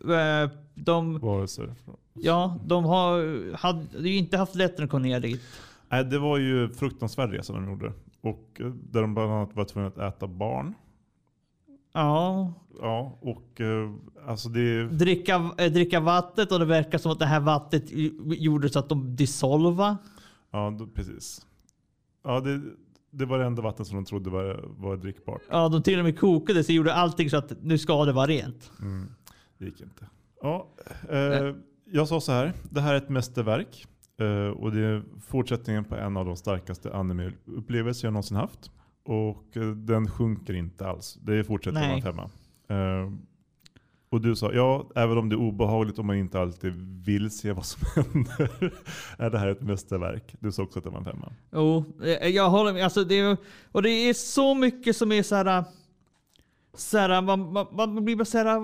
[0.00, 1.74] Eh, De, varelser.
[2.12, 5.42] ja, de har hade ju inte haft lätt att komma ner dit.
[5.88, 7.92] Nej, det var ju fruktansvärd resa de gjorde.
[8.20, 10.74] Och eh, där de bland annat var tvungna att äta barn.
[11.94, 12.52] Ja.
[12.80, 13.90] Ja, och eh,
[14.26, 14.88] alltså det...
[14.88, 17.84] Dricka, eh, dricka vattnet och det verkar som att det här vattnet
[18.24, 19.98] gjorde så att de dissolva.
[20.50, 21.46] Ja, precis.
[22.24, 22.60] Ja, det,
[23.10, 25.42] det var det enda vatten som de trodde var, var drickbart.
[25.50, 28.26] Ja, de till och med kokade så gjorde allting så att nu ska det vara
[28.26, 28.72] rent.
[28.80, 29.06] Mm,
[29.58, 30.06] det gick inte.
[30.42, 30.68] Ja,
[31.10, 31.54] eh,
[31.92, 32.52] jag sa så här.
[32.70, 33.86] Det här är ett mästerverk.
[34.20, 38.70] Eh, och det är fortsättningen på en av de starkaste anime-upplevelser jag någonsin haft.
[39.04, 41.18] Och eh, den sjunker inte alls.
[41.22, 41.88] Det fortsätter Nej.
[41.88, 42.30] vara en femma.
[43.02, 43.12] Eh,
[44.10, 46.72] och du sa, ja, även om det är obehagligt och man inte alltid
[47.04, 48.72] vill se vad som händer,
[49.18, 50.34] är det här ett mästerverk.
[50.40, 51.32] Du sa också att det var en femma.
[51.52, 52.84] Jo, eh, jag håller med.
[52.84, 53.36] Alltså det, är-
[53.72, 55.64] och det är så mycket som är så här.
[56.74, 58.60] Så här man, man, man blir bara så här.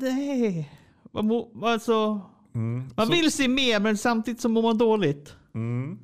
[0.00, 0.72] Nej.
[1.12, 2.20] Man, må, alltså,
[2.54, 2.88] Mm.
[2.96, 5.34] man Så- vill se mer men samtidigt så mår man dåligt.
[5.54, 5.98] Mm.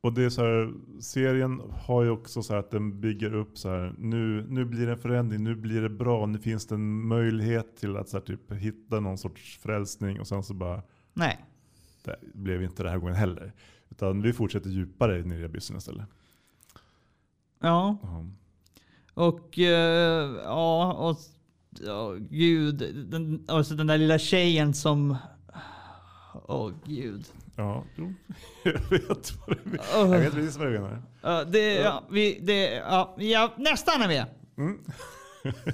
[0.00, 3.68] Och det är så här, serien har ju också så att den bygger upp så
[3.68, 7.06] här, nu, nu blir det en förändring, nu blir det bra, nu finns det en
[7.06, 10.82] möjlighet till att så här, typ, hitta någon sorts frälsning och sen så bara,
[11.12, 11.44] Nej.
[12.04, 13.52] det blev inte det här gången heller.
[13.90, 16.06] Utan vi fortsätter djupare ner i abyssen istället.
[17.60, 17.98] Ja.
[18.02, 18.26] Ja.
[19.14, 21.16] Och ja, och
[21.80, 23.06] ja, gud.
[23.10, 25.16] Den, alltså den där lilla tjejen som...
[26.46, 27.26] Åh gud.
[27.58, 27.84] Ja,
[28.62, 30.14] jag vet vad du menar.
[30.14, 31.02] Jag vet precis vad du menar.
[31.22, 34.26] Ja, det, ja, vi, det, ja, ja, nästan är med.
[34.58, 34.78] Mm.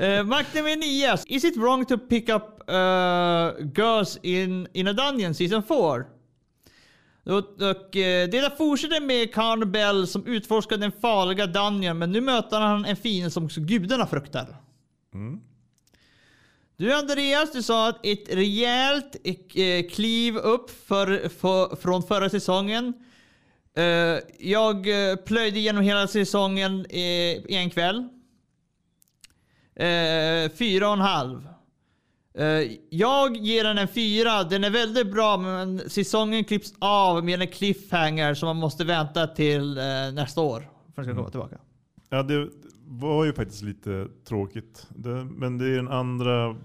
[0.00, 1.16] Uh, Makt nummer 9.
[1.26, 6.04] Is it wrong to pick up uh, girls in, in a dungeon season 4?
[7.24, 12.12] Och, och eh, det där fortsätter med Carl Bell som utforskar den farliga dungeon men
[12.12, 14.56] nu möter han en fiende som också gudarna fruktar.
[15.14, 15.40] Mm.
[16.78, 19.16] Du Andreas, du sa att ett rejält
[19.54, 22.94] eh, kliv upp för, för, från förra säsongen.
[23.76, 23.84] Eh,
[24.38, 28.08] jag eh, plöjde igenom hela säsongen i en kväll.
[30.58, 31.48] Fyra och en halv.
[32.90, 34.44] Jag ger den en fyra.
[34.44, 39.26] Den är väldigt bra men säsongen klipps av med en cliffhanger som man måste vänta
[39.26, 39.74] till
[40.14, 40.60] nästa år
[40.94, 41.58] för att den ska komma tillbaka.
[42.08, 42.48] Ja, det
[42.88, 44.86] var ju faktiskt lite tråkigt.
[44.96, 46.56] Det, men det är den andra eh,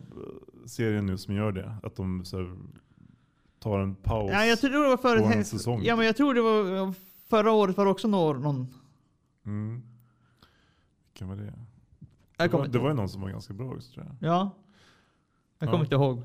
[0.66, 1.76] serien nu som gör det.
[1.84, 2.58] Att de här,
[3.60, 4.32] tar en paus.
[4.34, 5.82] Ja, jag tror det var på en säsong.
[5.84, 6.94] Ja, men jag tror det var
[7.30, 8.68] förra året var det också någon.
[9.46, 9.82] Mm.
[11.06, 11.54] Vilken var det?
[12.38, 14.30] Det var, det var ju någon som var ganska bra också tror jag.
[14.30, 14.52] Ja.
[15.60, 15.84] Jag kommer Ja.
[15.84, 16.22] inte ihåg.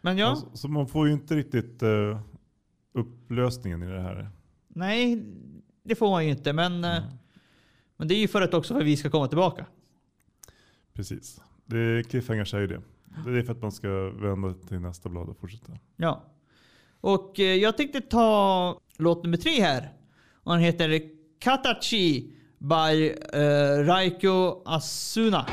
[0.00, 2.18] Men ja, Alltså, så man får ju inte riktigt uh,
[2.92, 4.30] upplösningen i det här.
[4.68, 5.24] nej,
[5.82, 6.52] det får man ju inte.
[6.52, 7.10] Men, eh, Mm.
[7.96, 9.66] Men det är ju för att också för att vi ska komma tillbaka.
[10.94, 11.40] Precis.
[11.66, 12.82] Det är cliffhangers är ju det.
[13.26, 15.72] Det är för att man ska vända till nästa blad och fortsätta.
[15.96, 16.24] Ja.
[17.00, 19.92] Och eh, jag tänkte ta låt nummer tre här.
[20.32, 21.02] Och den heter
[21.38, 25.46] Katachi by eh, Raiko Asuna.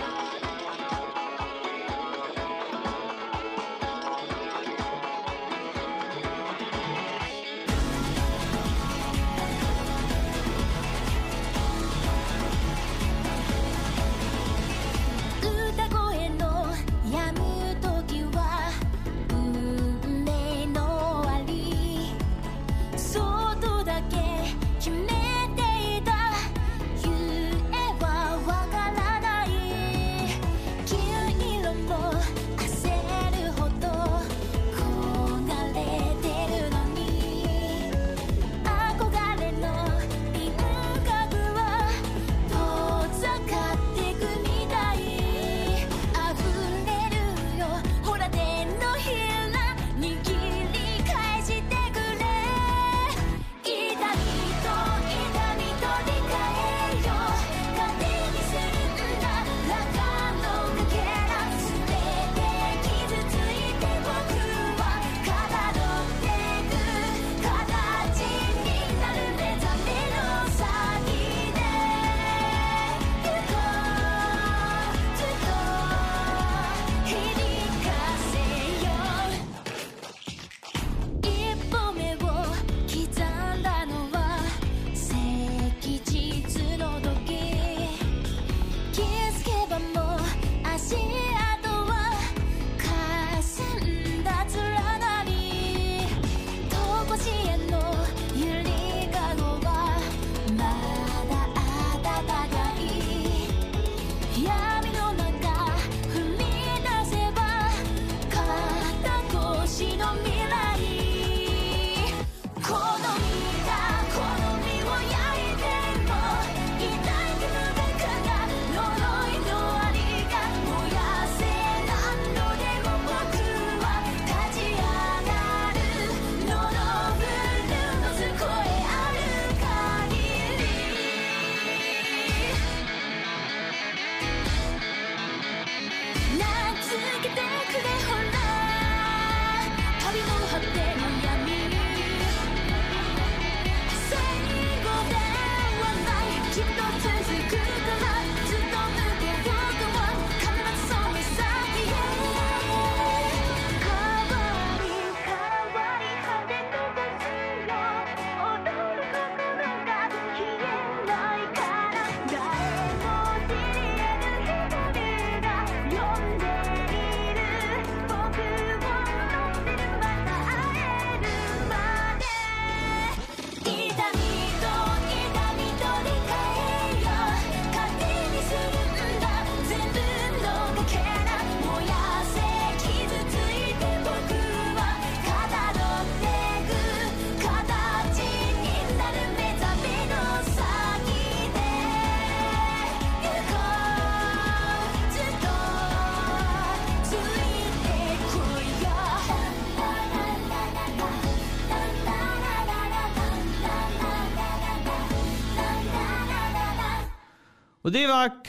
[207.92, 208.46] Och det var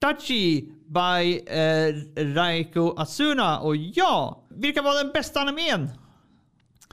[0.00, 1.94] Katachi by eh,
[2.34, 3.60] Raiko Asuna.
[3.60, 5.88] Och ja, vilka var den bästa animen?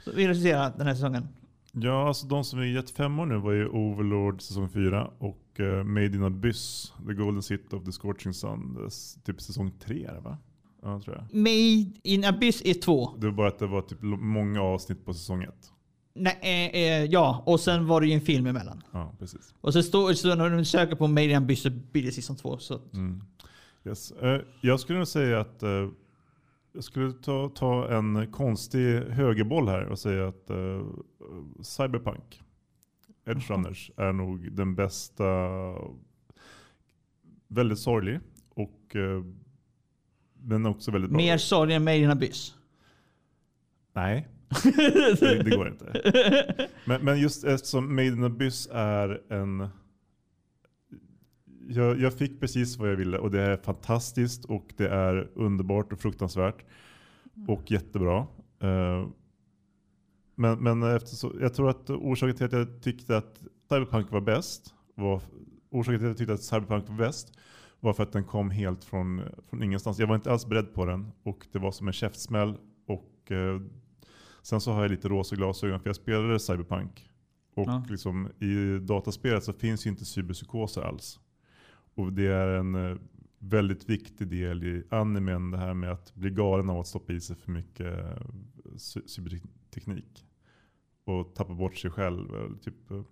[0.04, 1.28] som Vi recenserade den här säsongen.
[1.72, 5.84] Ja, alltså de som vi gett femmor nu var ju Overlord säsong 4 och uh,
[5.84, 8.90] Made in Abyss, The Golden City of the Scorching Sun,
[9.24, 10.38] typ säsong 3 är det va?
[10.82, 11.34] Ja, tror jag.
[11.34, 13.16] Made in Abyss är två.
[13.18, 15.73] Det var bara att det var typ många avsnitt på säsong 1.
[16.14, 18.82] Nej, eh, eh, ja, och sen var det ju en film emellan.
[18.92, 19.54] Ja, precis.
[19.60, 21.04] Och så, står, så när du söker på
[21.36, 22.58] Abyss så blir det säsong två.
[22.58, 22.80] Så.
[22.92, 23.22] Mm.
[23.84, 24.10] Yes.
[24.12, 25.88] Eh, jag skulle nog säga att eh,
[26.72, 30.86] jag skulle ta, ta en konstig högerboll här och säga att eh,
[31.62, 32.42] Cyberpunk,
[33.26, 35.24] Edge Runners, är nog den bästa.
[37.48, 38.20] Väldigt sorglig
[38.54, 39.24] och eh,
[40.40, 41.16] men också väldigt bra.
[41.16, 42.54] Mer sorg än Made in Abyss.
[43.92, 44.28] Nej,
[44.62, 46.68] det, det går inte.
[46.84, 49.68] Men, men just eftersom Made in Abyss är en...
[51.68, 55.92] Jag, jag fick precis vad jag ville och det är fantastiskt och det är underbart
[55.92, 56.64] och fruktansvärt.
[57.48, 58.26] Och jättebra.
[58.62, 59.06] Eh,
[60.34, 64.74] Men, men eftersom, jag tror att orsaken till att jag tyckte att Cyberpunk var bäst,
[64.94, 65.20] var,
[65.70, 67.38] orsaken till att jag tyckte att Cyberpunk var bäst,
[67.80, 69.98] var för att den kom helt från, från ingenstans.
[69.98, 72.54] Jag var inte alls beredd på den och det var som en käftsmäll.
[72.86, 73.60] Och, eh,
[74.44, 77.10] sen så har jag lite rosa glasögon för jag spelade Cyberpunk.
[77.54, 77.84] Och Ja.
[77.90, 81.20] liksom, i dataspelet så finns ju inte cyberpsykoser alls.
[81.94, 82.96] Och det är en eh,
[83.38, 87.20] väldigt viktig del i animen, det här med att bli galen av att stoppa i
[87.20, 88.16] sig för mycket eh,
[88.76, 90.26] cy- cyberteknik.
[91.04, 92.34] Och tappa bort sig själv.
[92.34, 93.04] eller Typ, eh, när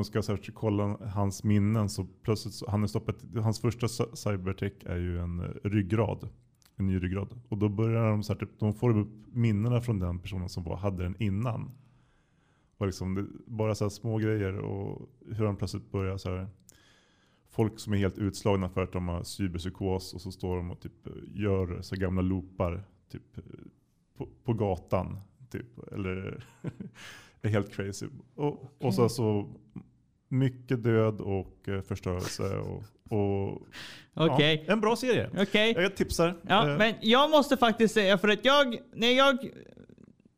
[0.00, 4.14] de ska så här, kolla hans minnen så plötsligt, han är stoppat, hans första cy-
[4.14, 6.28] cybertech är ju en eh, ryggrad.
[6.76, 7.40] En ny ryggrad.
[7.48, 10.64] Och då börjar de så här, typ, de får upp minnena från den personen som
[10.64, 11.70] var, hade den innan.
[12.76, 16.48] Och liksom, det, bara så små grejer och hur han plötsligt börjar så här.
[17.48, 20.80] Folk som är helt utslagna för att de har cyberpsykos och så står de och
[20.80, 23.38] typ gör så gamla loopar typ,
[24.16, 25.20] på, på gatan.
[25.50, 26.44] Typ, eller
[27.42, 28.06] är helt crazy.
[28.34, 29.54] Och, och så, så
[30.28, 32.42] mycket död och eh, förstörelse.
[32.42, 32.82] Och,
[33.18, 33.62] och,
[34.14, 34.64] Okej.
[34.66, 35.30] ja, en bra serie.
[35.38, 35.74] Okej.
[35.78, 36.34] Jag tipsar.
[36.48, 39.38] Ja, Eh, men jag måste faktiskt säga för att jag, när jag,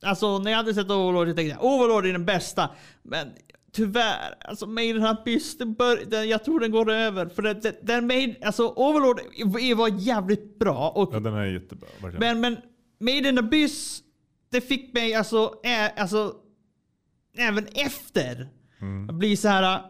[0.03, 2.71] alltså när jag hade sett Overlord, jag tänkte jag, Overlord är den bästa.
[3.03, 3.29] Men
[3.73, 7.27] tyvärr, alltså Maiden Abyss, den bör, den, jag tror den går över.
[7.27, 9.21] För att den, den Maiden, alltså Overlord
[9.77, 10.91] var jävligt bra.
[10.91, 11.89] Och, ja, den är jättebra.
[12.03, 12.41] Verkligen.
[12.41, 12.63] men, men
[13.01, 14.03] Maiden Abyss,
[14.51, 16.35] det fick mig alltså, ä, alltså
[17.39, 18.49] även efter,
[18.81, 19.09] Mm.
[19.11, 19.81] att bli så här.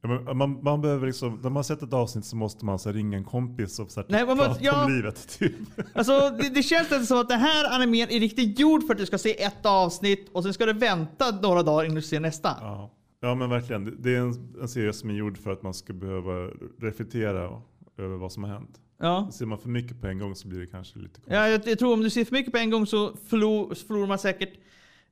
[0.00, 2.92] Ja, men man, man behöver liksom, när man sett ett avsnitt så måste man så
[2.92, 4.84] ringa en kompis och så här, Nej, man prata ja.
[4.84, 5.38] om livet.
[5.38, 5.54] Typ.
[5.94, 8.98] Alltså det, det känns inte som att den här animen är riktigt gjord för att
[8.98, 12.20] du ska se ett avsnitt och sen ska du vänta några dagar innan du ser
[12.20, 12.56] nästa.
[12.60, 12.90] Ja.
[13.20, 13.84] ja men verkligen.
[13.84, 17.62] Det- Det är en, en serie som är gjord för att man ska behöva reflektera
[17.98, 18.80] över vad som har hänt.
[19.00, 19.30] Ja.
[19.32, 21.34] Ser man för mycket på en gång så blir det kanske lite konstigt.
[21.34, 24.06] Ja, jag, jag tror om du ser för mycket på en gång så förlor, förlorar
[24.06, 24.52] man säkert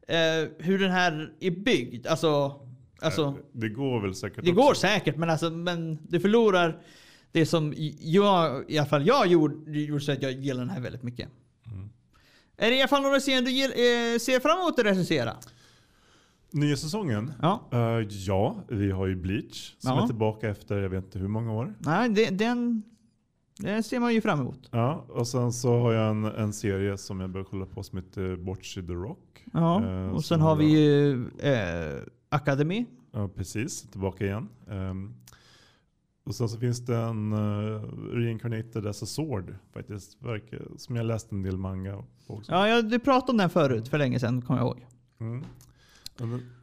[0.09, 0.17] eh,
[0.59, 2.07] hur den här är byggd.
[2.07, 2.61] Alltså,
[3.03, 4.63] alltså Det går väl säkert det också.
[4.63, 6.83] går säkert men, alltså, men du förlorar
[7.33, 10.81] det som jag, i alla fall jag gjorde, gjorde så att jag gillar den här
[10.81, 11.29] väldigt mycket.
[11.73, 11.89] Mm.
[12.57, 15.37] Är det i alla fall några serier du eh, ser fram emot att recensera?
[16.53, 17.33] Nya säsongen?
[17.43, 17.69] Ja.
[17.73, 20.03] Eh, ja, vi har ju Bleach som Ja.
[20.03, 21.75] är tillbaka efter jag vet inte hur många år.
[21.79, 22.83] Nej, det, den,
[23.59, 24.69] den ser man ju fram emot.
[24.71, 27.99] Ja, och sen så har jag en, en serie som jag börjar kolla på som
[27.99, 29.19] heter Bocci the Rock.
[29.53, 32.87] Ja, Eh, och sen har vi ju eh, Academy.
[33.13, 33.83] Ja, precis.
[33.83, 34.49] Tillbaka igen.
[34.71, 35.15] Ehm,
[36.25, 40.19] och sen så finns det en uh, Reincarnated as a Sword faktiskt.
[40.77, 42.53] Som jag läst en del manga på också.
[42.53, 44.87] Ja, du pratade om den förut för länge sedan, kommer jag ihåg.
[45.21, 45.45] Mm.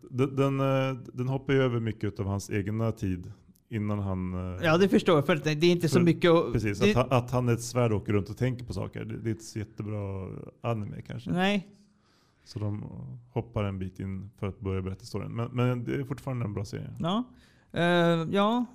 [0.09, 3.31] Den, den, eh, den hoppar ju över mycket av hans egna tid
[3.69, 4.33] innan han...
[4.33, 5.25] eh, Ja, det förstår jag.
[5.25, 6.53] För det är inte så mycket att...
[6.53, 8.73] Precis, det, att, han, att han är ett svärd och åker runt och tänker på
[8.73, 9.05] saker.
[9.05, 10.29] Det, det är inte så jättebra
[10.61, 11.31] anime kanske.
[11.31, 11.67] Nej.
[12.43, 12.89] Så de
[13.31, 15.35] hoppar en bit in för att börja berätta storyn.
[15.35, 16.93] Men, men det är fortfarande en bra serie.
[16.99, 17.23] Ja.
[17.71, 18.65] Eh, ja.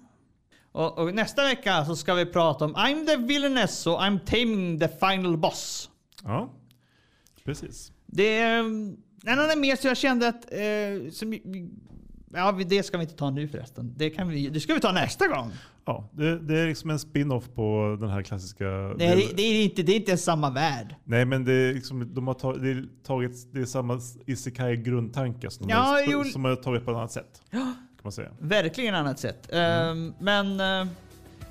[0.72, 4.78] Och, och nästa vecka så ska vi prata om I'm the villainess och I'm taming
[4.78, 5.90] the final boss.
[6.24, 6.50] Ja,
[7.44, 7.92] precis.
[8.06, 10.52] Det är mm, en annan mer som jag kände att...
[10.52, 11.38] Eh, som,
[12.32, 13.94] ja, det ska vi inte ta nu förresten.
[13.96, 15.52] Det, kan vi, det ska vi ta nästa gång.
[15.88, 18.64] Ja, det, det är liksom en spin-off på den här klassiska...
[18.64, 20.94] Nej, det, det, är inte, det är inte samma värld.
[21.04, 24.76] Nej men det är liksom, de har tagit, det är tagit, det är samma isekai
[24.76, 26.24] grundtanke som, de Ja, har, jo.
[26.24, 27.42] som har tagit på ett annat sätt.
[27.50, 28.28] Kan man säga.
[28.40, 29.52] Verkligen annat sätt.
[29.52, 30.60] Eh, men...
[30.60, 30.88] eh,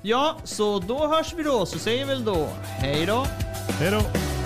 [0.02, 1.66] ja, så då hörs vi då.
[1.66, 3.26] Så säger vi väl då hej då.
[3.80, 4.37] Hej då!